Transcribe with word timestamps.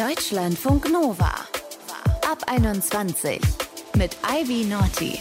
Deutschlandfunk 0.00 0.90
Nova. 0.90 1.30
Ab 2.26 2.38
21 2.46 3.38
mit 3.98 4.16
Ivy 4.26 4.64
Naughty. 4.64 5.20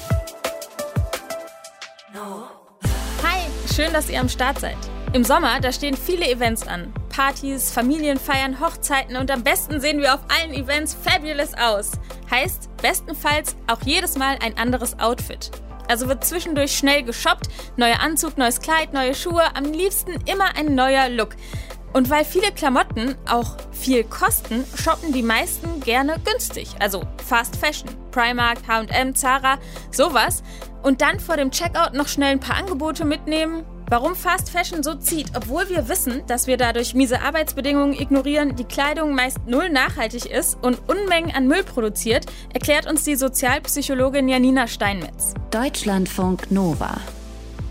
Hi, 3.22 3.42
schön, 3.76 3.92
dass 3.92 4.10
ihr 4.10 4.22
am 4.22 4.30
Start 4.30 4.60
seid. 4.60 4.78
Im 5.12 5.26
Sommer, 5.26 5.60
da 5.60 5.74
stehen 5.74 5.98
viele 5.98 6.30
Events 6.30 6.66
an. 6.66 6.94
Partys, 7.10 7.74
Familienfeiern, 7.74 8.62
Hochzeiten 8.62 9.18
und 9.18 9.30
am 9.32 9.44
besten 9.44 9.82
sehen 9.82 10.00
wir 10.00 10.14
auf 10.14 10.22
allen 10.30 10.54
Events 10.54 10.94
fabulous 10.96 11.54
aus. 11.56 11.92
Heißt, 12.32 12.70
bestenfalls 12.82 13.58
auch 13.68 13.82
jedes 13.84 14.18
Mal 14.18 14.38
ein 14.42 14.58
anderes 14.58 14.98
Outfit. 14.98 15.52
Also 15.90 16.08
wird 16.08 16.24
zwischendurch 16.24 16.72
schnell 16.72 17.04
geshoppt, 17.04 17.50
neuer 17.76 18.00
Anzug, 18.00 18.38
neues 18.38 18.62
Kleid, 18.62 18.94
neue 18.94 19.14
Schuhe, 19.14 19.44
am 19.58 19.66
liebsten 19.66 20.14
immer 20.26 20.56
ein 20.56 20.74
neuer 20.74 21.10
Look. 21.10 21.36
Und 21.94 22.10
weil 22.10 22.26
viele 22.26 22.52
Klamotten 22.52 23.16
auch 23.28 23.58
viel 23.72 24.04
kosten, 24.04 24.64
shoppen 24.76 25.12
die 25.12 25.24
meisten 25.24 25.80
gerne 25.82 26.18
günstig. 26.24 26.70
Also 26.80 27.04
Fast 27.26 27.56
Fashion, 27.56 27.90
Primark, 28.12 28.60
H&M, 28.68 29.16
Zara, 29.16 29.58
sowas. 29.92 30.44
Und 30.84 31.02
dann 31.02 31.20
vor 31.20 31.38
dem 31.38 31.52
Checkout 31.52 31.94
noch 31.94 32.08
schnell 32.08 32.32
ein 32.32 32.40
paar 32.40 32.58
Angebote 32.58 33.06
mitnehmen. 33.06 33.66
Warum 33.90 34.16
Fast 34.16 34.52
Fashion 34.52 34.84
so 34.84 34.94
zieht, 34.94 35.32
obwohl 35.36 35.68
wir 35.68 35.90
wissen, 35.90 36.22
dass 36.28 36.46
wir 36.46 36.58
dadurch 36.58 36.94
miese 36.94 37.22
Arbeitsbedingungen 37.22 38.00
ignorieren, 38.00 38.56
die 38.56 38.64
Kleidung 38.64 39.16
meist 39.16 39.40
null 39.48 39.70
nachhaltig 39.70 40.28
ist 40.28 40.60
und 40.62 40.78
Unmengen 40.88 41.36
an 41.36 41.48
Müll 41.48 41.64
produziert, 41.64 42.28
erklärt 42.54 42.86
uns 42.86 43.04
die 43.04 43.16
Sozialpsychologin 43.16 44.28
Janina 44.28 44.68
Steinmetz. 44.68 45.34
Deutschlandfunk 45.50 46.52
Nova. 46.52 46.98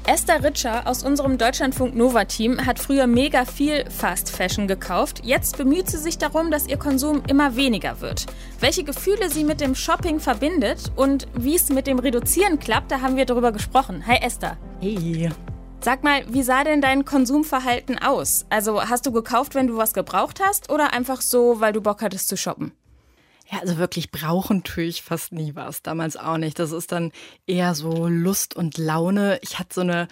Esther 0.09 0.43
Ritscher 0.43 0.87
aus 0.87 1.03
unserem 1.03 1.37
Deutschlandfunk 1.37 1.95
Nova 1.95 2.25
Team 2.25 2.65
hat 2.65 2.79
früher 2.79 3.07
mega 3.07 3.45
viel 3.45 3.85
Fast 3.91 4.31
Fashion 4.31 4.67
gekauft. 4.67 5.21
Jetzt 5.23 5.59
bemüht 5.59 5.91
sie 5.91 5.99
sich 5.99 6.17
darum, 6.17 6.51
dass 6.51 6.67
ihr 6.67 6.79
Konsum 6.79 7.23
immer 7.29 7.57
weniger 7.57 8.01
wird. 8.01 8.25
Welche 8.59 8.85
Gefühle 8.85 9.29
sie 9.29 9.45
mit 9.45 9.61
dem 9.61 9.75
Shopping 9.75 10.19
verbindet 10.19 10.91
und 10.97 11.29
wie 11.35 11.57
es 11.57 11.69
mit 11.69 11.87
dem 11.87 11.99
Reduzieren 11.99 12.59
klappt, 12.59 12.91
da 12.91 13.03
haben 13.03 13.17
wir 13.17 13.27
darüber 13.27 13.53
gesprochen. 13.53 14.07
Hi 14.07 14.17
Esther. 14.23 14.57
Hey. 14.81 15.29
Sag 15.83 16.03
mal, 16.03 16.23
wie 16.31 16.43
sah 16.43 16.65
denn 16.65 16.81
dein 16.81 17.05
Konsumverhalten 17.05 17.99
aus? 17.99 18.47
Also 18.49 18.83
hast 18.89 19.05
du 19.05 19.13
gekauft, 19.13 19.55
wenn 19.55 19.67
du 19.67 19.77
was 19.77 19.93
gebraucht 19.93 20.41
hast 20.43 20.73
oder 20.73 20.95
einfach 20.95 21.21
so, 21.21 21.61
weil 21.61 21.75
du 21.75 21.83
Bock 21.83 22.01
hattest 22.01 22.29
zu 22.29 22.39
shoppen? 22.39 22.73
Ja, 23.51 23.61
also 23.61 23.79
wirklich 23.79 24.11
brauchen 24.11 24.63
tue 24.63 24.85
ich 24.85 25.03
fast 25.03 25.33
nie 25.33 25.55
was. 25.55 25.83
Damals 25.83 26.17
auch 26.17 26.37
nicht. 26.37 26.59
Das 26.59 26.73
ist 26.73 26.93
dann 26.93 27.13
eher 27.47 27.75
so 27.75 28.07
Lust 28.07 28.55
und 28.55 28.77
Laune. 28.77 29.39
Ich 29.43 29.59
hatte 29.59 29.75
so 29.75 29.81
eine 29.81 30.09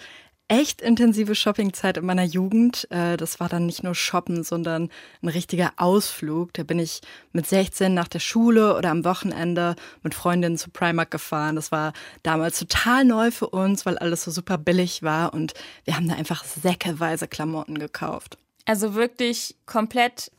echt 0.47 0.81
intensive 0.81 1.35
Shoppingzeit 1.35 1.97
in 1.97 2.05
meiner 2.05 2.23
Jugend. 2.23 2.89
Äh, 2.89 3.17
das 3.17 3.39
war 3.39 3.49
dann 3.49 3.65
nicht 3.65 3.83
nur 3.83 3.95
Shoppen, 3.95 4.43
sondern 4.43 4.89
ein 5.21 5.27
richtiger 5.27 5.73
Ausflug. 5.77 6.53
Da 6.53 6.63
bin 6.63 6.79
ich 6.79 7.01
mit 7.31 7.45
16 7.45 7.93
nach 7.93 8.07
der 8.07 8.19
Schule 8.19 8.75
oder 8.75 8.89
am 8.89 9.05
Wochenende 9.05 9.75
mit 10.03 10.15
Freundinnen 10.15 10.57
zu 10.57 10.69
Primark 10.69 11.11
gefahren. 11.11 11.55
Das 11.55 11.71
war 11.71 11.93
damals 12.23 12.59
total 12.59 13.03
neu 13.05 13.29
für 13.29 13.49
uns, 13.49 13.85
weil 13.85 13.97
alles 13.97 14.23
so 14.23 14.31
super 14.31 14.57
billig 14.57 15.03
war 15.03 15.33
und 15.33 15.53
wir 15.83 15.95
haben 15.95 16.07
da 16.07 16.15
einfach 16.15 16.43
säckeweise 16.43 17.27
Klamotten 17.27 17.77
gekauft. 17.77 18.37
Also 18.65 18.95
wirklich 18.95 19.55
komplett 19.65 20.31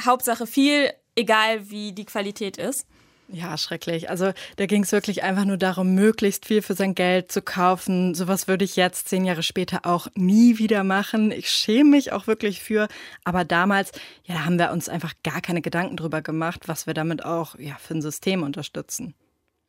Hauptsache 0.00 0.46
viel 0.46 0.90
egal 1.16 1.70
wie 1.70 1.92
die 1.92 2.04
Qualität 2.04 2.56
ist. 2.56 2.86
Ja, 3.28 3.56
schrecklich. 3.56 4.10
Also 4.10 4.32
da 4.56 4.66
ging 4.66 4.82
es 4.82 4.92
wirklich 4.92 5.22
einfach 5.22 5.46
nur 5.46 5.56
darum, 5.56 5.94
möglichst 5.94 6.44
viel 6.44 6.60
für 6.60 6.74
sein 6.74 6.94
Geld 6.94 7.32
zu 7.32 7.40
kaufen. 7.40 8.14
Sowas 8.14 8.48
würde 8.48 8.64
ich 8.64 8.76
jetzt 8.76 9.08
zehn 9.08 9.24
Jahre 9.24 9.42
später 9.42 9.86
auch 9.86 10.08
nie 10.14 10.58
wieder 10.58 10.84
machen. 10.84 11.30
Ich 11.30 11.48
schäme 11.48 11.90
mich 11.90 12.12
auch 12.12 12.26
wirklich 12.26 12.60
für. 12.60 12.86
Aber 13.24 13.44
damals, 13.44 13.92
ja, 14.24 14.34
da 14.34 14.44
haben 14.44 14.58
wir 14.58 14.72
uns 14.72 14.90
einfach 14.90 15.14
gar 15.22 15.40
keine 15.40 15.62
Gedanken 15.62 15.96
drüber 15.96 16.20
gemacht, 16.20 16.68
was 16.68 16.86
wir 16.86 16.92
damit 16.92 17.24
auch 17.24 17.58
ja, 17.58 17.76
für 17.78 17.94
ein 17.94 18.02
System 18.02 18.42
unterstützen. 18.42 19.14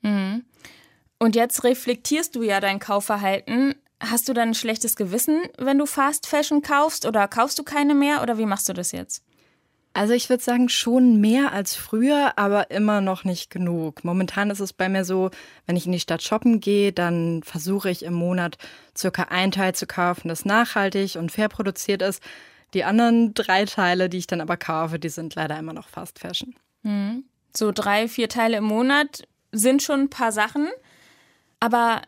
Mhm. 0.02 0.43
Und 1.17 1.35
jetzt 1.35 1.63
reflektierst 1.63 2.35
du 2.35 2.43
ja 2.43 2.59
dein 2.59 2.80
Kaufverhalten. 2.80 3.75
Hast 4.02 4.27
du 4.27 4.33
dann 4.33 4.49
ein 4.49 4.53
schlechtes 4.53 4.97
Gewissen, 4.97 5.43
wenn 5.58 5.77
du 5.77 5.86
Fast 5.86 6.27
Fashion 6.27 6.61
kaufst 6.61 7.05
oder 7.05 7.30
kaufst 7.30 7.58
du 7.58 7.64
keine 7.64 7.95
mehr 7.95 8.21
oder 8.21 8.37
wie 8.37 8.45
machst 8.45 8.67
du 8.67 8.73
das 8.73 8.91
jetzt? 8.91 9.23
Also 9.95 10.11
ich 10.11 10.30
würde 10.30 10.44
sagen, 10.44 10.67
schon 10.67 11.22
mehr 11.22 11.54
als 11.54 11.73
früher, 11.73 12.33
aber 12.38 12.70
immer 12.70 13.00
noch 13.00 13.23
nicht 13.23 13.50
genug. 13.50 14.04
Momentan 14.04 14.50
ist 14.50 14.60
es 14.60 14.73
bei 14.73 14.89
mir 14.89 15.06
so, 15.06 15.32
wenn 15.67 15.78
ich 15.78 15.86
in 15.86 15.94
die 15.94 16.02
Stadt 16.02 16.22
shoppen 16.22 16.60
gehe, 16.60 16.92
dann 16.92 17.44
versuche 17.44 17.89
ich 17.89 18.04
im 18.04 18.14
Monat 18.14 18.58
circa 18.95 19.28
ein 19.30 19.52
Teil 19.52 19.73
zu 19.73 19.88
kaufen, 19.88 20.28
das 20.28 20.44
nachhaltig 20.44 21.16
und 21.16 21.32
fair 21.32 21.48
produziert 21.48 22.02
ist. 22.02 22.22
Die 22.73 22.83
anderen 22.83 23.33
drei 23.36 23.64
Teile, 23.64 24.10
die 24.10 24.17
ich 24.17 24.28
dann 24.28 24.42
aber 24.42 24.58
kaufe, 24.58 25.00
die 25.00 25.08
sind 25.08 25.33
leider 25.36 25.58
immer 25.58 25.72
noch 25.72 25.88
Fast 25.88 26.20
Fashion. 26.20 26.56
Mhm. 26.83 27.23
So 27.56 27.72
drei, 27.72 28.10
vier 28.10 28.27
Teile 28.27 28.58
im 28.58 28.66
Monat 28.66 29.26
sind 29.54 29.82
schon 29.82 30.02
ein 30.02 30.10
paar 30.10 30.33
Sachen. 30.33 30.67
Aber 31.62 32.02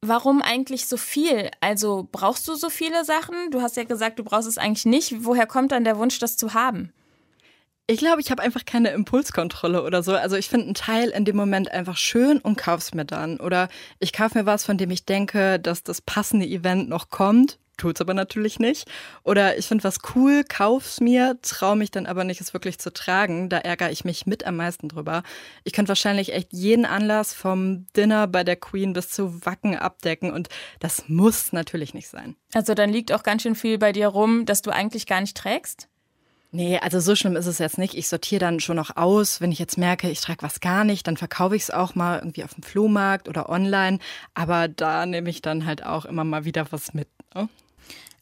warum 0.00 0.40
eigentlich 0.40 0.86
so 0.86 0.96
viel? 0.96 1.50
Also 1.60 2.08
brauchst 2.10 2.48
du 2.48 2.54
so 2.54 2.70
viele 2.70 3.04
Sachen? 3.04 3.50
Du 3.50 3.60
hast 3.60 3.76
ja 3.76 3.84
gesagt, 3.84 4.18
du 4.18 4.24
brauchst 4.24 4.48
es 4.48 4.56
eigentlich 4.56 4.86
nicht. 4.86 5.26
Woher 5.26 5.46
kommt 5.46 5.72
dann 5.72 5.84
der 5.84 5.98
Wunsch, 5.98 6.18
das 6.18 6.38
zu 6.38 6.54
haben? 6.54 6.94
Ich 7.88 7.98
glaube, 7.98 8.20
ich 8.20 8.32
habe 8.32 8.42
einfach 8.42 8.64
keine 8.64 8.90
Impulskontrolle 8.90 9.84
oder 9.84 10.02
so. 10.02 10.14
Also 10.16 10.34
ich 10.34 10.48
finde 10.48 10.66
einen 10.66 10.74
Teil 10.74 11.10
in 11.10 11.24
dem 11.24 11.36
Moment 11.36 11.70
einfach 11.70 11.96
schön 11.96 12.38
und 12.38 12.56
kauf's 12.56 12.94
mir 12.94 13.04
dann. 13.04 13.38
Oder 13.38 13.68
ich 14.00 14.12
kaufe 14.12 14.38
mir 14.38 14.44
was, 14.44 14.64
von 14.64 14.76
dem 14.76 14.90
ich 14.90 15.04
denke, 15.04 15.60
dass 15.60 15.84
das 15.84 16.00
passende 16.00 16.46
Event 16.46 16.88
noch 16.88 17.10
kommt. 17.10 17.60
Tut's 17.76 18.00
aber 18.00 18.12
natürlich 18.12 18.58
nicht. 18.58 18.90
Oder 19.22 19.56
ich 19.56 19.68
finde 19.68 19.84
was 19.84 19.98
cool, 20.14 20.42
kauf's 20.42 21.00
mir, 21.00 21.38
traue 21.42 21.76
mich 21.76 21.92
dann 21.92 22.06
aber 22.06 22.24
nicht, 22.24 22.40
es 22.40 22.54
wirklich 22.54 22.78
zu 22.80 22.92
tragen. 22.92 23.50
Da 23.50 23.58
ärgere 23.58 23.92
ich 23.92 24.04
mich 24.04 24.26
mit 24.26 24.44
am 24.46 24.56
meisten 24.56 24.88
drüber. 24.88 25.22
Ich 25.62 25.72
könnte 25.72 25.90
wahrscheinlich 25.90 26.32
echt 26.32 26.52
jeden 26.52 26.86
Anlass 26.86 27.34
vom 27.34 27.86
Dinner 27.94 28.26
bei 28.26 28.42
der 28.42 28.56
Queen 28.56 28.94
bis 28.94 29.10
zu 29.10 29.46
Wacken 29.46 29.76
abdecken 29.76 30.32
und 30.32 30.48
das 30.80 31.08
muss 31.08 31.52
natürlich 31.52 31.94
nicht 31.94 32.08
sein. 32.08 32.34
Also 32.52 32.74
dann 32.74 32.90
liegt 32.90 33.12
auch 33.12 33.22
ganz 33.22 33.42
schön 33.42 33.54
viel 33.54 33.78
bei 33.78 33.92
dir 33.92 34.08
rum, 34.08 34.44
dass 34.44 34.62
du 34.62 34.70
eigentlich 34.70 35.06
gar 35.06 35.20
nicht 35.20 35.36
trägst? 35.36 35.88
Nee, 36.52 36.78
also 36.78 37.00
so 37.00 37.14
schlimm 37.16 37.36
ist 37.36 37.46
es 37.46 37.58
jetzt 37.58 37.76
nicht. 37.76 37.94
Ich 37.94 38.08
sortiere 38.08 38.40
dann 38.40 38.60
schon 38.60 38.76
noch 38.76 38.96
aus. 38.96 39.40
Wenn 39.40 39.52
ich 39.52 39.58
jetzt 39.58 39.76
merke, 39.78 40.08
ich 40.08 40.20
trage 40.20 40.42
was 40.42 40.60
gar 40.60 40.84
nicht, 40.84 41.06
dann 41.06 41.16
verkaufe 41.16 41.56
ich 41.56 41.62
es 41.62 41.70
auch 41.70 41.94
mal 41.94 42.18
irgendwie 42.18 42.44
auf 42.44 42.54
dem 42.54 42.62
Flohmarkt 42.62 43.28
oder 43.28 43.48
online. 43.48 43.98
Aber 44.34 44.68
da 44.68 45.06
nehme 45.06 45.28
ich 45.28 45.42
dann 45.42 45.66
halt 45.66 45.84
auch 45.84 46.04
immer 46.04 46.24
mal 46.24 46.44
wieder 46.44 46.66
was 46.70 46.94
mit. 46.94 47.08
Ne? 47.34 47.48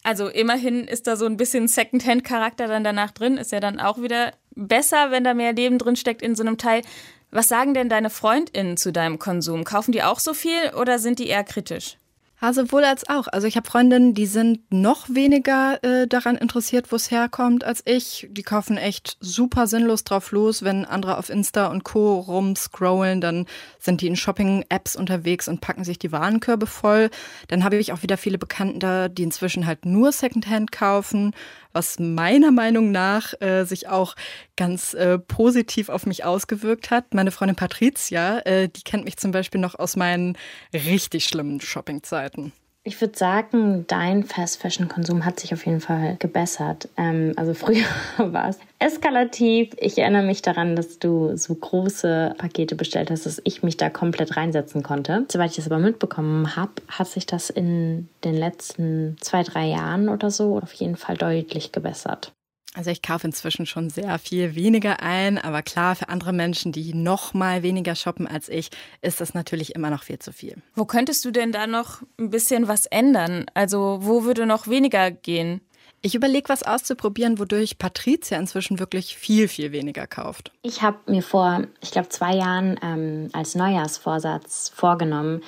Also 0.03 0.29
immerhin 0.29 0.84
ist 0.87 1.07
da 1.07 1.17
so 1.17 1.27
ein 1.27 1.37
bisschen 1.37 1.69
Secondhand-Charakter 1.69 2.67
dann 2.67 2.84
danach 2.84 3.11
drin. 3.11 3.37
Ist 3.37 3.53
ja 3.53 3.61
dann 3.61 3.79
auch 3.79 4.01
wieder 4.01 4.33
besser, 4.55 5.11
wenn 5.11 5.25
da 5.25 5.34
mehr 5.34 5.53
Leben 5.53 5.79
drin 5.79 5.97
steckt 5.97 6.23
in 6.23 6.34
so 6.34 6.43
einem 6.43 6.59
Teil. 6.59 6.83
Was 7.31 7.49
sagen 7.49 7.75
denn 7.75 7.89
deine 7.89 8.11
FreundInnen 8.11 8.77
zu 8.77 8.93
deinem 8.93 9.19
Konsum? 9.19 9.65
Kaufen 9.65 9.93
die 9.93 10.03
auch 10.03 10.21
so 10.21 10.34
viel 10.34 10.73
oder 10.79 10.99
sind 10.99 11.19
die 11.19 11.27
eher 11.27 11.45
kritisch? 11.45 11.97
Ja, 12.44 12.53
sowohl 12.53 12.84
als 12.84 13.09
auch. 13.09 13.27
Also 13.28 13.47
ich 13.47 13.56
habe 13.56 13.66
Freundinnen, 13.66 14.12
die 14.12 14.27
sind 14.27 14.71
noch 14.71 15.09
weniger 15.09 15.82
äh, 15.82 16.06
daran 16.06 16.37
interessiert, 16.37 16.93
wo 16.93 16.97
es 16.97 17.10
herkommt, 17.10 17.65
als 17.65 17.81
ich. 17.87 18.28
Die 18.31 18.43
kaufen 18.43 18.77
echt 18.77 19.16
super 19.19 19.66
sinnlos 19.66 20.05
drauf 20.05 20.31
los. 20.31 20.62
Wenn 20.62 20.84
andere 20.84 21.16
auf 21.16 21.31
Insta 21.31 21.69
und 21.69 21.84
Co. 21.84 22.21
rumscrollen, 22.21 23.22
dann 23.22 23.47
sind 23.78 24.03
die 24.03 24.09
in 24.09 24.16
Shopping-Apps 24.16 24.94
unterwegs 24.94 25.49
und 25.49 25.62
packen 25.62 25.84
sich 25.84 25.99
die 25.99 26.12
Warenkörbe 26.12 26.66
voll. 26.66 27.09
Dann 27.49 27.65
habe 27.65 27.77
ich 27.77 27.94
auch 27.94 28.03
wieder 28.03 28.19
viele 28.19 28.37
Bekannte, 28.37 29.09
die 29.09 29.22
inzwischen 29.22 29.65
halt 29.65 29.87
nur 29.87 30.12
Secondhand 30.12 30.71
kaufen 30.71 31.33
was 31.75 31.99
meiner 31.99 32.51
Meinung 32.51 32.91
nach 32.91 33.35
äh, 33.41 33.65
sich 33.65 33.89
auch 33.89 34.15
ganz 34.57 34.95
äh, 34.95 35.19
positiv 35.19 35.91
auf 35.91 36.07
mich 36.07 36.25
ausgewirkt 36.25 36.91
hat. 36.91 37.12
Meine 37.12 37.31
Freundin 37.31 37.57
Patricia, 37.57 38.39
äh, 38.41 38.69
die 38.69 38.83
kennt 38.83 39.05
mich 39.05 39.19
zum 39.19 39.33
Beispiel 39.33 39.61
noch 39.61 39.75
aus 39.75 39.97
meinen 39.97 40.39
richtig 40.73 41.27
schlimmen 41.27 41.61
Shoppingzeiten. 41.61 42.53
Ich 42.87 43.00
würde 43.00 43.17
sagen, 43.17 43.87
dein 43.89 44.25
Fast-Fashion-Konsum 44.25 45.25
hat 45.25 45.41
sich 45.41 45.55
auf 45.55 45.65
jeden 45.65 45.81
Fall 45.81 46.17
gebessert. 46.19 46.91
Ähm, 46.99 47.33
also 47.37 47.55
früher 47.55 47.87
war 48.19 48.50
es 48.50 48.59
eskalativ. 48.78 49.72
Ich 49.78 49.97
erinnere 49.97 50.22
mich 50.22 50.43
daran, 50.43 50.77
dass 50.77 50.98
du 50.98 51.34
so 51.34 51.54
große 51.54 52.34
Pakete 52.36 52.75
bestellt 52.75 53.10
hast, 53.10 53.25
dass 53.25 53.41
ich 53.45 53.63
mich 53.63 53.78
da 53.78 53.89
komplett 53.89 54.36
reinsetzen 54.36 54.83
konnte. 54.83 55.25
Soweit 55.33 55.51
ich 55.51 55.57
das 55.57 55.66
aber 55.66 55.78
mitbekommen 55.78 56.57
habe, 56.57 56.72
hat 56.89 57.09
sich 57.09 57.25
das 57.25 57.48
in 57.48 58.10
den 58.22 58.34
letzten 58.34 59.16
zwei, 59.19 59.42
drei 59.45 59.66
Jahren 59.66 60.10
oder 60.10 60.31
so 60.31 60.59
auf 60.59 60.75
jeden 60.75 60.97
Fall 60.97 61.16
deutlich 61.16 61.72
gebessert. 61.72 62.34
Also 62.74 62.91
ich 62.91 63.03
kaufe 63.03 63.28
inzwischen 63.28 63.66
schon 63.66 63.88
sehr 63.88 64.18
viel 64.18 64.56
weniger 64.56 65.00
ein, 65.00 65.38
aber 65.38 65.62
klar, 65.62 65.94
für 65.94 66.09
andere 66.09 66.32
Menschen, 66.32 66.72
die 66.72 66.92
noch 66.92 67.32
mal 67.32 67.62
weniger 67.62 67.94
shoppen 67.94 68.26
als 68.26 68.48
ich, 68.48 68.71
ist 69.00 69.21
das 69.21 69.32
natürlich 69.32 69.76
immer 69.76 69.91
noch 69.91 70.03
viel 70.03 70.18
zu 70.18 70.32
viel. 70.32 70.56
Wo 70.74 70.84
könntest 70.84 71.24
du 71.24 71.30
denn 71.30 71.53
da 71.53 71.68
noch 71.68 72.03
ein 72.18 72.30
bisschen 72.30 72.66
was 72.66 72.86
ändern? 72.86 73.47
Also 73.54 74.00
wo 74.03 74.24
würde 74.24 74.44
noch 74.44 74.66
weniger 74.66 75.12
gehen? 75.12 75.60
Ich 76.03 76.15
überlege, 76.15 76.50
was 76.50 76.65
auszuprobieren, 76.65 77.38
wodurch 77.38 77.78
Patricia 77.78 78.36
inzwischen 78.38 78.78
wirklich 78.78 79.16
viel, 79.16 79.48
viel 79.48 79.72
weniger 79.72 80.06
kauft. 80.06 80.53
Ich 80.60 80.82
habe 80.82 80.98
mir 81.06 81.22
vor, 81.22 81.62
ich 81.80 81.92
glaube, 81.92 82.10
zwei 82.10 82.34
Jahren 82.34 82.78
ähm, 82.82 83.30
als 83.32 83.54
Neujahrsvorsatz 83.54 84.71
vorgenommen, 84.74 85.42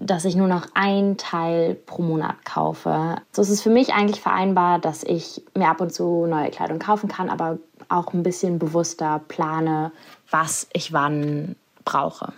dass 0.00 0.24
ich 0.24 0.34
nur 0.34 0.48
noch 0.48 0.66
ein 0.74 1.18
Teil 1.18 1.74
pro 1.74 2.02
Monat 2.02 2.44
kaufe. 2.44 3.16
So 3.32 3.42
ist 3.42 3.50
es 3.50 3.60
für 3.60 3.70
mich 3.70 3.92
eigentlich 3.92 4.20
vereinbar, 4.20 4.78
dass 4.78 5.04
ich 5.04 5.42
mir 5.54 5.68
ab 5.68 5.80
und 5.80 5.92
zu 5.92 6.26
neue 6.26 6.50
Kleidung 6.50 6.78
kaufen 6.78 7.08
kann, 7.08 7.28
aber 7.28 7.58
auch 7.88 8.12
ein 8.14 8.22
bisschen 8.22 8.58
bewusster 8.58 9.20
plane, 9.28 9.92
was 10.30 10.66
ich 10.72 10.92
wann 10.92 11.54
brauche. 11.84 12.32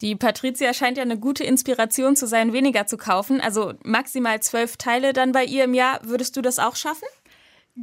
Die 0.00 0.14
Patricia 0.14 0.72
scheint 0.74 0.96
ja 0.96 1.02
eine 1.02 1.18
gute 1.18 1.42
Inspiration 1.42 2.14
zu 2.14 2.28
sein, 2.28 2.52
weniger 2.52 2.86
zu 2.86 2.96
kaufen. 2.96 3.40
Also 3.40 3.74
maximal 3.82 4.40
zwölf 4.40 4.76
Teile 4.76 5.12
dann 5.12 5.32
bei 5.32 5.44
ihr 5.44 5.64
im 5.64 5.74
Jahr. 5.74 5.98
Würdest 6.04 6.36
du 6.36 6.40
das 6.40 6.60
auch 6.60 6.76
schaffen? 6.76 7.08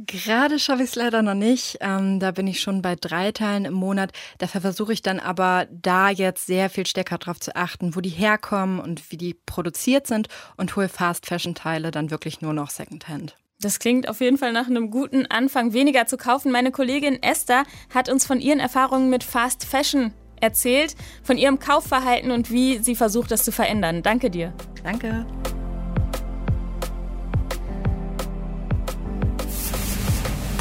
Gerade 0.04 0.58
schaffe 0.58 0.82
ich 0.82 0.90
es 0.90 0.94
leider 0.94 1.22
noch 1.22 1.34
nicht. 1.34 1.78
Ähm, 1.80 2.20
da 2.20 2.30
bin 2.30 2.46
ich 2.46 2.60
schon 2.60 2.82
bei 2.82 2.96
drei 2.96 3.32
Teilen 3.32 3.64
im 3.64 3.72
Monat. 3.72 4.12
Dafür 4.38 4.60
versuche 4.60 4.92
ich 4.92 5.00
dann 5.00 5.20
aber 5.20 5.66
da 5.70 6.10
jetzt 6.10 6.46
sehr 6.46 6.68
viel 6.68 6.84
stärker 6.84 7.16
darauf 7.16 7.40
zu 7.40 7.56
achten, 7.56 7.96
wo 7.96 8.00
die 8.00 8.10
herkommen 8.10 8.78
und 8.78 9.10
wie 9.10 9.16
die 9.16 9.32
produziert 9.32 10.06
sind 10.06 10.28
und 10.58 10.76
hole 10.76 10.90
Fast-Fashion-Teile 10.90 11.90
dann 11.92 12.10
wirklich 12.10 12.42
nur 12.42 12.52
noch 12.52 12.68
Secondhand. 12.68 13.38
Das 13.60 13.78
klingt 13.78 14.06
auf 14.06 14.20
jeden 14.20 14.36
Fall 14.36 14.52
nach 14.52 14.66
einem 14.66 14.90
guten 14.90 15.24
Anfang, 15.24 15.72
weniger 15.72 16.06
zu 16.06 16.18
kaufen. 16.18 16.52
Meine 16.52 16.72
Kollegin 16.72 17.22
Esther 17.22 17.64
hat 17.94 18.10
uns 18.10 18.26
von 18.26 18.38
ihren 18.38 18.60
Erfahrungen 18.60 19.08
mit 19.08 19.24
Fast 19.24 19.64
Fashion 19.64 20.12
erzählt, 20.42 20.94
von 21.22 21.38
ihrem 21.38 21.58
Kaufverhalten 21.58 22.30
und 22.32 22.50
wie 22.50 22.78
sie 22.78 22.96
versucht, 22.96 23.30
das 23.30 23.44
zu 23.44 23.52
verändern. 23.52 24.02
Danke 24.02 24.28
dir. 24.28 24.52
Danke. 24.84 25.24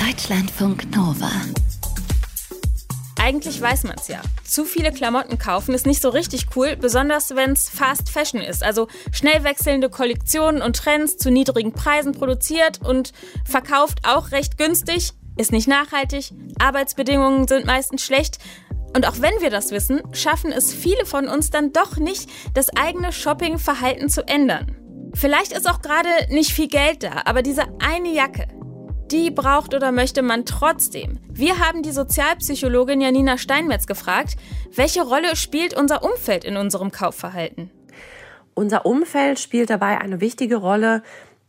Deutschlandfunk 0.05 0.95
Nova. 0.95 1.31
Eigentlich 3.19 3.59
weiß 3.59 3.85
man 3.85 3.95
es 3.97 4.07
ja. 4.07 4.21
Zu 4.43 4.63
viele 4.63 4.91
Klamotten 4.91 5.39
kaufen 5.39 5.73
ist 5.73 5.87
nicht 5.87 5.99
so 5.99 6.09
richtig 6.09 6.45
cool, 6.55 6.75
besonders 6.75 7.35
wenn 7.35 7.53
es 7.53 7.69
Fast 7.69 8.09
Fashion 8.09 8.39
ist. 8.39 8.61
Also 8.61 8.87
schnell 9.11 9.43
wechselnde 9.43 9.89
Kollektionen 9.89 10.61
und 10.61 10.75
Trends 10.75 11.17
zu 11.17 11.31
niedrigen 11.31 11.71
Preisen 11.73 12.11
produziert 12.11 12.81
und 12.83 13.13
verkauft 13.45 14.01
auch 14.03 14.29
recht 14.29 14.59
günstig, 14.59 15.13
ist 15.37 15.51
nicht 15.51 15.67
nachhaltig, 15.67 16.33
Arbeitsbedingungen 16.59 17.47
sind 17.47 17.65
meistens 17.65 18.03
schlecht. 18.03 18.37
Und 18.95 19.07
auch 19.07 19.21
wenn 19.21 19.41
wir 19.41 19.49
das 19.49 19.71
wissen, 19.71 20.03
schaffen 20.11 20.51
es 20.51 20.71
viele 20.71 21.07
von 21.07 21.27
uns 21.27 21.49
dann 21.49 21.73
doch 21.73 21.97
nicht, 21.97 22.29
das 22.53 22.69
eigene 22.77 23.11
Shoppingverhalten 23.11 24.09
zu 24.09 24.27
ändern. 24.27 24.75
Vielleicht 25.15 25.53
ist 25.53 25.67
auch 25.67 25.81
gerade 25.81 26.09
nicht 26.29 26.51
viel 26.51 26.67
Geld 26.67 27.01
da, 27.01 27.23
aber 27.25 27.41
diese 27.41 27.63
eine 27.79 28.13
Jacke, 28.13 28.47
die 29.11 29.31
braucht 29.31 29.73
oder 29.73 29.91
möchte 29.91 30.21
man 30.21 30.45
trotzdem. 30.45 31.19
Wir 31.29 31.59
haben 31.59 31.83
die 31.83 31.91
Sozialpsychologin 31.91 33.01
Janina 33.01 33.37
Steinmetz 33.37 33.87
gefragt, 33.87 34.35
welche 34.73 35.03
Rolle 35.03 35.35
spielt 35.35 35.75
unser 35.75 36.03
Umfeld 36.03 36.43
in 36.43 36.57
unserem 36.57 36.91
Kaufverhalten? 36.91 37.69
Unser 38.53 38.85
Umfeld 38.85 39.39
spielt 39.39 39.69
dabei 39.69 39.99
eine 39.99 40.21
wichtige 40.21 40.55
Rolle, 40.55 41.03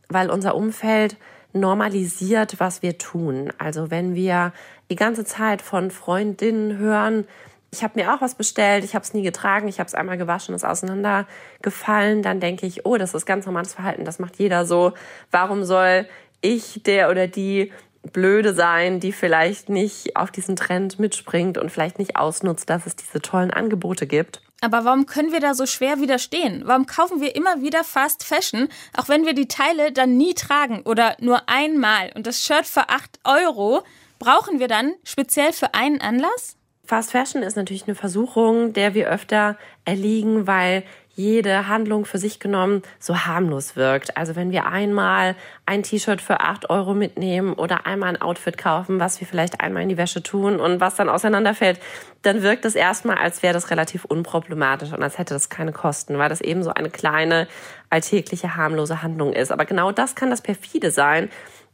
weil 0.09 0.29
unser 0.29 0.55
Umfeld 0.55 1.17
normalisiert, 1.53 2.59
was 2.59 2.81
wir 2.81 2.97
tun. 2.97 3.51
Also 3.57 3.89
wenn 3.89 4.13
wir 4.13 4.53
die 4.89 4.95
ganze 4.95 5.25
Zeit 5.25 5.61
von 5.61 5.89
Freundinnen 5.89 6.77
hören, 6.77 7.25
ich 7.71 7.83
habe 7.83 7.99
mir 7.99 8.13
auch 8.13 8.21
was 8.21 8.35
bestellt, 8.35 8.83
ich 8.83 8.95
habe 8.95 9.03
es 9.03 9.13
nie 9.13 9.23
getragen, 9.23 9.67
ich 9.67 9.79
habe 9.79 9.87
es 9.87 9.93
einmal 9.93 10.17
gewaschen, 10.17 10.55
ist 10.55 10.65
auseinandergefallen, 10.65 12.23
dann 12.23 12.39
denke 12.39 12.65
ich, 12.65 12.85
oh, 12.85 12.97
das 12.97 13.13
ist 13.13 13.25
ganz 13.25 13.45
normales 13.45 13.73
Verhalten, 13.73 14.05
das 14.05 14.19
macht 14.19 14.37
jeder 14.37 14.65
so. 14.65 14.93
Warum 15.31 15.63
soll 15.63 16.07
ich 16.41 16.81
der 16.83 17.09
oder 17.09 17.27
die 17.27 17.71
Blöde 18.13 18.53
sein, 18.53 18.99
die 18.99 19.11
vielleicht 19.11 19.69
nicht 19.69 20.15
auf 20.15 20.31
diesen 20.31 20.55
Trend 20.55 20.99
mitspringt 20.99 21.57
und 21.57 21.71
vielleicht 21.71 21.99
nicht 21.99 22.15
ausnutzt, 22.15 22.69
dass 22.69 22.85
es 22.85 22.95
diese 22.95 23.21
tollen 23.21 23.51
Angebote 23.51 24.07
gibt. 24.07 24.41
Aber 24.61 24.85
warum 24.85 25.05
können 25.05 25.31
wir 25.31 25.39
da 25.39 25.53
so 25.53 25.65
schwer 25.65 25.99
widerstehen? 25.99 26.63
Warum 26.65 26.87
kaufen 26.87 27.21
wir 27.21 27.35
immer 27.35 27.61
wieder 27.61 27.83
Fast 27.83 28.23
Fashion, 28.23 28.69
auch 28.95 29.07
wenn 29.07 29.25
wir 29.25 29.33
die 29.33 29.47
Teile 29.47 29.91
dann 29.91 30.17
nie 30.17 30.33
tragen 30.33 30.81
oder 30.83 31.15
nur 31.19 31.47
einmal 31.47 32.11
und 32.15 32.25
das 32.25 32.43
Shirt 32.43 32.65
für 32.65 32.89
8 32.89 33.19
Euro 33.23 33.83
brauchen 34.17 34.59
wir 34.59 34.67
dann 34.67 34.93
speziell 35.03 35.53
für 35.53 35.75
einen 35.75 36.01
Anlass? 36.01 36.57
Fast 36.85 37.11
Fashion 37.11 37.43
ist 37.43 37.55
natürlich 37.55 37.85
eine 37.85 37.95
Versuchung, 37.95 38.73
der 38.73 38.93
wir 38.93 39.09
öfter 39.09 39.57
erliegen, 39.85 40.47
weil 40.47 40.83
jede 41.17 41.67
Handlung 41.67 42.05
für 42.05 42.19
sich 42.19 42.39
genommen 42.39 42.83
so 42.99 43.25
harmlos 43.25 43.75
wirkt. 43.75 44.15
Also 44.15 44.35
wenn 44.35 44.51
wir 44.51 44.67
einmal 44.67 45.35
ein 45.65 45.81
T-Shirt 45.81 46.21
für 46.21 46.41
acht 46.41 46.69
Euro 46.69 46.93
mitnehmen 46.93 47.53
oder 47.53 47.87
einmal 47.87 48.09
ein 48.09 48.21
Outfit 48.21 48.57
kaufen, 48.57 48.99
was 48.99 49.19
wir 49.19 49.27
vielleicht 49.27 49.59
einmal 49.59 49.81
in 49.81 49.89
die 49.89 49.97
Wäsche 49.97 50.21
tun 50.21 50.59
und 50.59 50.79
was 50.79 50.95
dann 50.95 51.09
auseinanderfällt, 51.09 51.79
dann 52.21 52.43
wirkt 52.43 52.65
es 52.65 52.75
erstmal, 52.75 53.17
als 53.17 53.41
wäre 53.41 53.53
das 53.53 53.71
relativ 53.71 54.05
unproblematisch 54.05 54.93
und 54.93 55.01
als 55.01 55.17
hätte 55.17 55.33
das 55.33 55.49
keine 55.49 55.71
Kosten, 55.71 56.19
weil 56.19 56.29
das 56.29 56.39
eben 56.39 56.61
so 56.61 56.69
eine 56.69 56.91
kleine, 56.91 57.47
alltägliche, 57.89 58.55
harmlose 58.55 59.01
Handlung 59.01 59.33
ist. 59.33 59.51
Aber 59.51 59.65
genau 59.65 59.91
das 59.91 60.13
kann 60.13 60.29
das 60.29 60.41
perfide 60.41 60.91
sein, 60.91 61.29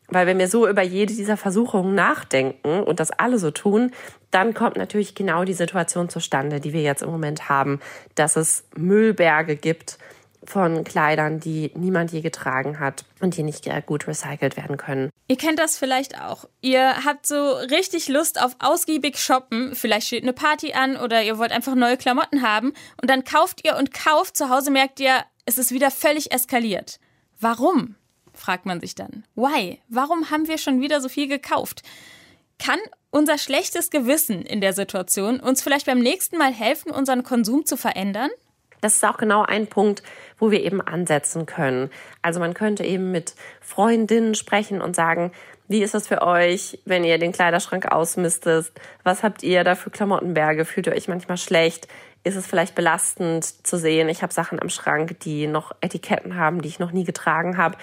weil 0.07 0.27
wenn 0.27 0.39
wir 0.39 0.47
so 0.47 0.67
über 0.67 0.81
jede 0.81 1.13
dieser 1.13 1.37
Versuchungen 1.37 1.95
nachdenken 1.95 2.83
und 2.83 2.99
das 2.99 3.11
alle 3.11 3.39
so 3.39 3.51
tun, 3.51 3.91
dann 4.31 4.53
kommt 4.53 4.77
natürlich 4.77 5.15
genau 5.15 5.43
die 5.43 5.53
Situation 5.53 6.09
zustande, 6.09 6.59
die 6.59 6.73
wir 6.73 6.81
jetzt 6.81 7.03
im 7.03 7.09
Moment 7.09 7.49
haben, 7.49 7.79
dass 8.15 8.35
es 8.35 8.65
Müllberge 8.75 9.55
gibt 9.55 9.97
von 10.45 10.83
Kleidern, 10.83 11.39
die 11.39 11.71
niemand 11.75 12.11
je 12.11 12.21
getragen 12.21 12.79
hat 12.79 13.05
und 13.21 13.37
die 13.37 13.43
nicht 13.43 13.65
gut 13.85 14.07
recycelt 14.07 14.57
werden 14.57 14.77
können. 14.77 15.09
Ihr 15.27 15.37
kennt 15.37 15.59
das 15.59 15.77
vielleicht 15.77 16.19
auch. 16.19 16.45
Ihr 16.61 17.05
habt 17.05 17.25
so 17.25 17.53
richtig 17.53 18.09
Lust 18.09 18.41
auf 18.41 18.55
ausgiebig 18.59 19.17
shoppen, 19.17 19.73
vielleicht 19.75 20.07
steht 20.07 20.23
eine 20.23 20.33
Party 20.33 20.73
an 20.73 20.97
oder 20.97 21.23
ihr 21.23 21.37
wollt 21.37 21.51
einfach 21.51 21.75
neue 21.75 21.97
Klamotten 21.97 22.41
haben 22.41 22.73
und 23.01 23.09
dann 23.09 23.23
kauft 23.23 23.65
ihr 23.65 23.77
und 23.77 23.93
kauft, 23.93 24.35
zu 24.35 24.49
Hause 24.49 24.71
merkt 24.71 24.99
ihr, 24.99 25.23
es 25.45 25.57
ist 25.57 25.71
wieder 25.71 25.91
völlig 25.91 26.31
eskaliert. 26.31 26.99
Warum? 27.39 27.95
Fragt 28.33 28.65
man 28.65 28.79
sich 28.79 28.95
dann. 28.95 29.23
Why? 29.35 29.79
Warum 29.89 30.29
haben 30.29 30.47
wir 30.47 30.57
schon 30.57 30.81
wieder 30.81 31.01
so 31.01 31.09
viel 31.09 31.27
gekauft? 31.27 31.83
Kann 32.59 32.79
unser 33.09 33.37
schlechtes 33.37 33.89
Gewissen 33.89 34.41
in 34.41 34.61
der 34.61 34.73
Situation 34.73 35.39
uns 35.39 35.61
vielleicht 35.61 35.85
beim 35.85 35.99
nächsten 35.99 36.37
Mal 36.37 36.53
helfen, 36.53 36.91
unseren 36.91 37.23
Konsum 37.23 37.65
zu 37.65 37.77
verändern? 37.77 38.29
Das 38.81 38.95
ist 38.95 39.05
auch 39.05 39.17
genau 39.17 39.43
ein 39.43 39.67
Punkt, 39.67 40.03
wo 40.37 40.51
wir 40.51 40.61
eben 40.61 40.81
ansetzen 40.81 41.45
können. 41.45 41.89
Also 42.21 42.41
man 42.41 42.53
könnte 42.53 42.83
eben 42.83 43.11
mit 43.11 43.33
Freundinnen 43.61 44.35
sprechen 44.35 44.81
und 44.81 44.93
sagen, 44.93 45.31
wie 45.69 45.81
ist 45.81 45.93
das 45.93 46.07
für 46.07 46.21
euch, 46.21 46.79
wenn 46.83 47.05
ihr 47.05 47.17
den 47.17 47.31
Kleiderschrank 47.31 47.91
ausmistet? 47.91 48.71
Was 49.03 49.23
habt 49.23 49.41
ihr 49.41 49.63
da 49.63 49.75
für 49.75 49.89
Klamottenberge? 49.89 50.65
Fühlt 50.65 50.87
ihr 50.87 50.93
euch 50.93 51.07
manchmal 51.07 51.37
schlecht? 51.37 51.87
Ist 52.25 52.35
es 52.35 52.45
vielleicht 52.45 52.75
belastend 52.75 53.45
zu 53.65 53.77
sehen, 53.77 54.09
ich 54.09 54.21
habe 54.21 54.33
Sachen 54.33 54.61
am 54.61 54.69
Schrank, 54.69 55.19
die 55.21 55.47
noch 55.47 55.73
Etiketten 55.81 56.35
haben, 56.35 56.61
die 56.61 56.69
ich 56.69 56.79
noch 56.79 56.91
nie 56.91 57.03
getragen 57.05 57.57
habe? 57.57 57.77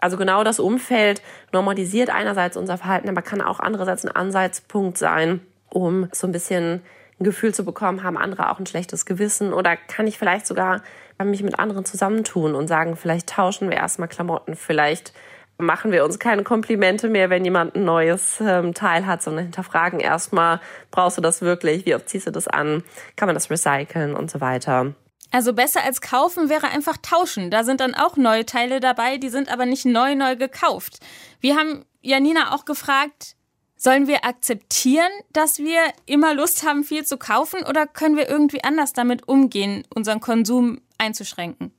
Also 0.00 0.16
genau 0.16 0.44
das 0.44 0.60
Umfeld 0.60 1.22
normalisiert 1.52 2.10
einerseits 2.10 2.56
unser 2.56 2.78
Verhalten, 2.78 3.08
aber 3.08 3.22
kann 3.22 3.40
auch 3.40 3.60
andererseits 3.60 4.04
ein 4.04 4.14
Ansatzpunkt 4.14 4.98
sein, 4.98 5.40
um 5.70 6.08
so 6.12 6.26
ein 6.26 6.32
bisschen 6.32 6.82
ein 7.18 7.24
Gefühl 7.24 7.54
zu 7.54 7.64
bekommen, 7.64 8.02
haben 8.02 8.18
andere 8.18 8.50
auch 8.50 8.58
ein 8.58 8.66
schlechtes 8.66 9.06
Gewissen 9.06 9.52
oder 9.52 9.76
kann 9.76 10.06
ich 10.06 10.18
vielleicht 10.18 10.46
sogar 10.46 10.82
mich 11.24 11.42
mit 11.42 11.58
anderen 11.58 11.86
zusammentun 11.86 12.54
und 12.54 12.68
sagen, 12.68 12.94
vielleicht 12.94 13.30
tauschen 13.30 13.70
wir 13.70 13.76
erstmal 13.78 14.08
Klamotten, 14.08 14.54
vielleicht 14.54 15.14
machen 15.58 15.92
wir 15.92 16.04
uns 16.04 16.18
keine 16.18 16.42
Komplimente 16.42 17.08
mehr, 17.08 17.30
wenn 17.30 17.44
jemand 17.44 17.74
ein 17.74 17.84
neues 17.84 18.40
ähm, 18.40 18.74
Teil 18.74 19.06
hat, 19.06 19.22
sondern 19.22 19.44
hinterfragen 19.44 20.00
erstmal, 20.00 20.60
brauchst 20.90 21.16
du 21.16 21.22
das 21.22 21.40
wirklich? 21.40 21.86
Wie 21.86 21.94
oft 21.94 22.08
ziehst 22.08 22.26
du 22.26 22.30
das 22.30 22.48
an? 22.48 22.82
Kann 23.16 23.26
man 23.26 23.34
das 23.34 23.50
recyceln 23.50 24.14
und 24.14 24.30
so 24.30 24.42
weiter? 24.42 24.94
Also 25.30 25.52
besser 25.52 25.82
als 25.82 26.00
kaufen 26.00 26.48
wäre 26.48 26.68
einfach 26.68 26.96
tauschen. 26.96 27.50
Da 27.50 27.64
sind 27.64 27.80
dann 27.80 27.94
auch 27.94 28.16
neue 28.16 28.46
Teile 28.46 28.80
dabei, 28.80 29.18
die 29.18 29.28
sind 29.28 29.50
aber 29.50 29.66
nicht 29.66 29.84
neu 29.84 30.14
neu 30.14 30.36
gekauft. 30.36 31.00
Wir 31.40 31.56
haben 31.56 31.84
Janina 32.00 32.54
auch 32.54 32.64
gefragt, 32.64 33.36
sollen 33.76 34.06
wir 34.06 34.24
akzeptieren, 34.24 35.10
dass 35.32 35.58
wir 35.58 35.80
immer 36.06 36.34
Lust 36.34 36.66
haben, 36.66 36.84
viel 36.84 37.04
zu 37.04 37.18
kaufen 37.18 37.62
oder 37.68 37.86
können 37.86 38.16
wir 38.16 38.28
irgendwie 38.28 38.64
anders 38.64 38.92
damit 38.92 39.28
umgehen, 39.28 39.84
unseren 39.94 40.20
Konsum 40.20 40.80
einzuschränken? 40.98 41.72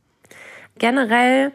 Generell 0.78 1.54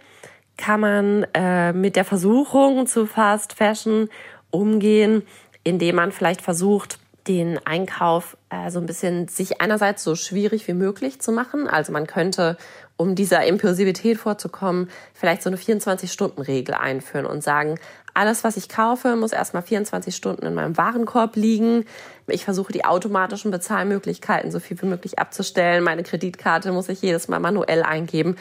kann 0.57 0.81
man 0.81 1.27
äh, 1.35 1.73
mit 1.73 1.97
der 1.97 2.05
Versuchung 2.05 2.87
zu 2.87 3.07
Fast 3.07 3.53
Fashion 3.53 4.09
umgehen, 4.51 5.23
indem 5.65 5.97
man 5.97 6.13
vielleicht 6.13 6.43
versucht, 6.43 6.99
den 7.29 7.59
Einkauf 7.65 8.37
äh, 8.51 8.71
so 8.71 8.81
ein 8.81 8.87
bisschen 8.87 9.29
sich 9.29 9.61
einerseits 9.61 10.03
so 10.03 10.15
schwierig 10.15 10.67
wie 10.67 10.75
möglich 10.75 11.21
zu 11.21 11.33
machen. 11.33 11.69
Also 11.69 11.93
man 11.93 12.07
könnte, 12.07 12.57
um 12.97 13.15
dieser 13.15 13.45
Impulsivität 13.45 14.19
vorzukommen, 14.19 14.91
vielleicht 15.15 15.43
so 15.43 15.51
eine 15.51 15.57
24-Stunden-Regel 15.57 16.75
einführen 16.75 17.27
und 17.27 17.43
sagen, 17.43 17.79
alles, 18.15 18.45
was 18.45 18.57
ich 18.57 18.69
kaufe, 18.69 19.17
muss 19.17 19.33
erstmal 19.33 19.63
24 19.63 20.15
Stunden 20.15 20.45
in 20.45 20.55
meinem 20.55 20.77
Warenkorb 20.77 21.37
liegen. 21.37 21.87
Ich 22.27 22.45
versuche 22.45 22.73
die 22.73 22.85
automatischen 22.85 23.51
Bezahlmöglichkeiten 23.51 24.51
so 24.51 24.61
viel 24.61 24.81
wie 24.83 24.87
möglich 24.87 25.19
abzustellen. 25.19 25.83
Meine 25.83 26.03
Kreditkarte 26.03 26.73
muss 26.73 26.89
ich 26.89 27.01
jedes 27.01 27.29
Mal 27.29 27.41
manuell 27.41 27.83
eingeben, 27.83 28.37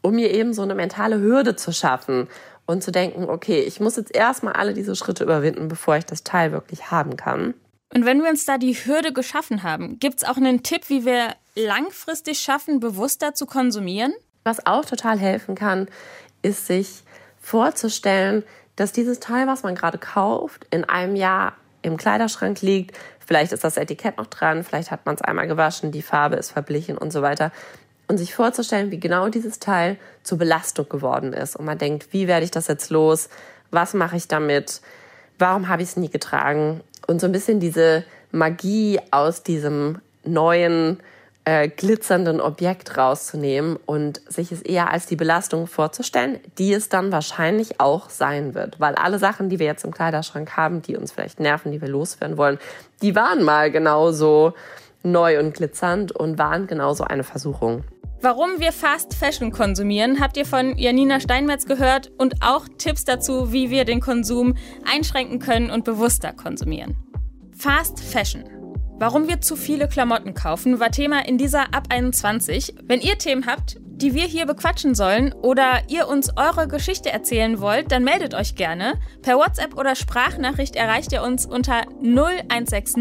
um 0.00 0.14
mir 0.14 0.30
eben 0.30 0.54
so 0.54 0.62
eine 0.62 0.74
mentale 0.74 1.20
Hürde 1.20 1.54
zu 1.54 1.72
schaffen 1.72 2.28
und 2.64 2.82
zu 2.82 2.92
denken, 2.92 3.28
okay, 3.28 3.60
ich 3.60 3.80
muss 3.80 3.96
jetzt 3.96 4.14
erstmal 4.14 4.54
alle 4.54 4.72
diese 4.72 4.96
Schritte 4.96 5.24
überwinden, 5.24 5.68
bevor 5.68 5.96
ich 5.96 6.06
das 6.06 6.24
Teil 6.24 6.52
wirklich 6.52 6.90
haben 6.90 7.16
kann. 7.16 7.54
Und 7.92 8.04
wenn 8.04 8.22
wir 8.22 8.30
uns 8.30 8.44
da 8.44 8.56
die 8.56 8.74
Hürde 8.74 9.12
geschaffen 9.12 9.62
haben, 9.62 9.98
gibt 9.98 10.22
es 10.22 10.28
auch 10.28 10.36
einen 10.36 10.62
Tipp, 10.62 10.88
wie 10.88 11.04
wir 11.04 11.34
langfristig 11.56 12.38
schaffen, 12.38 12.78
bewusster 12.78 13.34
zu 13.34 13.46
konsumieren? 13.46 14.12
Was 14.44 14.64
auch 14.66 14.84
total 14.84 15.18
helfen 15.18 15.56
kann, 15.56 15.88
ist 16.42 16.66
sich 16.66 17.02
vorzustellen, 17.40 18.44
dass 18.76 18.92
dieses 18.92 19.18
Teil, 19.18 19.46
was 19.46 19.64
man 19.64 19.74
gerade 19.74 19.98
kauft, 19.98 20.66
in 20.70 20.84
einem 20.84 21.16
Jahr 21.16 21.54
im 21.82 21.96
Kleiderschrank 21.96 22.62
liegt. 22.62 22.96
Vielleicht 23.26 23.52
ist 23.52 23.64
das 23.64 23.76
Etikett 23.76 24.18
noch 24.18 24.26
dran, 24.26 24.62
vielleicht 24.62 24.90
hat 24.90 25.04
man 25.04 25.16
es 25.16 25.22
einmal 25.22 25.48
gewaschen, 25.48 25.92
die 25.92 26.02
Farbe 26.02 26.36
ist 26.36 26.52
verblichen 26.52 26.96
und 26.96 27.12
so 27.12 27.22
weiter. 27.22 27.52
Und 28.06 28.18
sich 28.18 28.34
vorzustellen, 28.34 28.90
wie 28.90 29.00
genau 29.00 29.28
dieses 29.28 29.58
Teil 29.58 29.96
zur 30.22 30.38
Belastung 30.38 30.88
geworden 30.88 31.32
ist. 31.32 31.56
Und 31.56 31.64
man 31.64 31.78
denkt, 31.78 32.12
wie 32.12 32.26
werde 32.26 32.44
ich 32.44 32.50
das 32.50 32.66
jetzt 32.66 32.90
los? 32.90 33.28
Was 33.70 33.94
mache 33.94 34.16
ich 34.16 34.28
damit? 34.28 34.80
Warum 35.38 35.68
habe 35.68 35.82
ich 35.82 35.90
es 35.90 35.96
nie 35.96 36.10
getragen? 36.10 36.80
Und 37.10 37.20
so 37.20 37.26
ein 37.26 37.32
bisschen 37.32 37.58
diese 37.58 38.04
Magie 38.30 39.00
aus 39.10 39.42
diesem 39.42 39.98
neuen 40.22 41.00
äh, 41.44 41.66
glitzernden 41.66 42.40
Objekt 42.40 42.96
rauszunehmen 42.96 43.76
und 43.84 44.20
sich 44.28 44.52
es 44.52 44.62
eher 44.62 44.92
als 44.92 45.06
die 45.06 45.16
Belastung 45.16 45.66
vorzustellen, 45.66 46.38
die 46.56 46.72
es 46.72 46.88
dann 46.88 47.10
wahrscheinlich 47.10 47.80
auch 47.80 48.10
sein 48.10 48.54
wird. 48.54 48.78
Weil 48.78 48.94
alle 48.94 49.18
Sachen, 49.18 49.48
die 49.48 49.58
wir 49.58 49.66
jetzt 49.66 49.84
im 49.84 49.92
Kleiderschrank 49.92 50.56
haben, 50.56 50.82
die 50.82 50.96
uns 50.96 51.10
vielleicht 51.10 51.40
nerven, 51.40 51.72
die 51.72 51.80
wir 51.80 51.88
loswerden 51.88 52.36
wollen, 52.36 52.60
die 53.02 53.16
waren 53.16 53.42
mal 53.42 53.72
genauso 53.72 54.54
neu 55.02 55.40
und 55.40 55.54
glitzernd 55.54 56.12
und 56.12 56.38
waren 56.38 56.68
genauso 56.68 57.02
eine 57.02 57.24
Versuchung. 57.24 57.82
Warum 58.22 58.60
wir 58.60 58.72
Fast 58.72 59.14
Fashion 59.14 59.50
konsumieren, 59.50 60.20
habt 60.20 60.36
ihr 60.36 60.44
von 60.44 60.76
Janina 60.76 61.20
Steinmetz 61.20 61.64
gehört 61.64 62.12
und 62.18 62.42
auch 62.42 62.68
Tipps 62.76 63.04
dazu, 63.04 63.50
wie 63.50 63.70
wir 63.70 63.86
den 63.86 64.00
Konsum 64.00 64.56
einschränken 64.84 65.38
können 65.38 65.70
und 65.70 65.84
bewusster 65.84 66.34
konsumieren. 66.34 66.96
Fast 67.56 67.98
Fashion 67.98 68.44
Warum 68.98 69.26
wir 69.26 69.40
zu 69.40 69.56
viele 69.56 69.88
Klamotten 69.88 70.34
kaufen, 70.34 70.78
war 70.78 70.90
Thema 70.90 71.26
in 71.26 71.38
dieser 71.38 71.72
Ab 71.72 71.86
21. 71.88 72.74
Wenn 72.82 73.00
ihr 73.00 73.16
Themen 73.16 73.46
habt, 73.46 73.78
die 73.80 74.12
wir 74.12 74.24
hier 74.24 74.44
bequatschen 74.44 74.94
sollen 74.94 75.32
oder 75.32 75.80
ihr 75.88 76.06
uns 76.06 76.36
eure 76.36 76.68
Geschichte 76.68 77.10
erzählen 77.10 77.60
wollt, 77.60 77.90
dann 77.90 78.04
meldet 78.04 78.34
euch 78.34 78.54
gerne. 78.54 79.00
Per 79.22 79.38
WhatsApp 79.38 79.78
oder 79.78 79.94
Sprachnachricht 79.94 80.76
erreicht 80.76 81.12
ihr 81.12 81.22
uns 81.22 81.46
unter 81.46 81.84
0160 82.02 82.96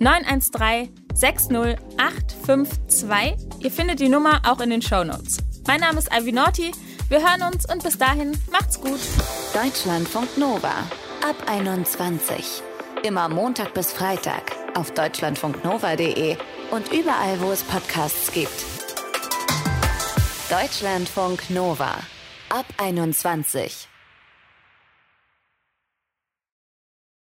913 0.00 0.94
60852. 1.18 3.36
Ihr 3.60 3.70
findet 3.70 4.00
die 4.00 4.08
Nummer 4.08 4.40
auch 4.46 4.60
in 4.60 4.70
den 4.70 4.82
Show 4.82 5.02
Notes. 5.02 5.38
Mein 5.66 5.80
Name 5.80 5.98
ist 5.98 6.14
Ivy 6.14 6.30
Norti. 6.32 6.70
Wir 7.08 7.18
hören 7.18 7.42
uns 7.52 7.66
und 7.70 7.82
bis 7.82 7.98
dahin 7.98 8.38
macht's 8.52 8.80
gut. 8.80 9.00
Deutschlandfunk 9.52 10.38
Nova 10.38 10.70
ab 11.28 11.36
21. 11.46 12.62
Immer 13.02 13.28
Montag 13.28 13.74
bis 13.74 13.92
Freitag 13.92 14.52
auf 14.74 14.92
deutschlandfunknova.de 14.92 16.36
und 16.70 16.92
überall, 16.92 17.40
wo 17.40 17.50
es 17.50 17.64
Podcasts 17.64 18.30
gibt. 18.32 18.64
Deutschlandfunk 20.50 21.50
Nova 21.50 21.96
ab 22.50 22.66
21. 22.78 23.88